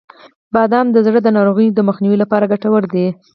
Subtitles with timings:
[0.53, 3.07] •بادام د زړه د ناروغیو د مخنیوي لپاره ګټور دي.